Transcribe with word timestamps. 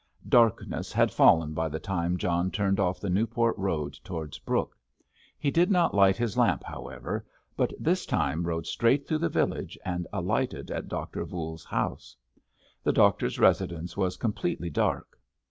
Darkness 0.29 0.91
had 0.91 1.13
fallen 1.13 1.53
by 1.53 1.69
the 1.69 1.77
time 1.79 2.17
John 2.17 2.49
turned 2.49 2.79
off 2.79 2.99
the 2.99 3.07
Newport 3.07 3.55
road 3.55 3.99
towards 4.03 4.39
Brooke. 4.39 4.75
He 5.37 5.51
did 5.51 5.69
not 5.69 5.93
light 5.93 6.17
his 6.17 6.35
lamp, 6.35 6.63
however, 6.63 7.23
but 7.55 7.71
this 7.79 8.07
time 8.07 8.47
rode 8.47 8.65
straight 8.65 9.07
through 9.07 9.19
the 9.19 9.29
village 9.29 9.77
and 9.85 10.07
alighted 10.11 10.71
at 10.71 10.87
Dr. 10.89 11.23
Voules's 11.23 11.67
house. 11.67 12.15
The 12.83 12.93
doctor's 12.93 13.37
residence 13.37 13.95
was 13.95 14.17
completely 14.17 14.71
dark. 14.71 15.19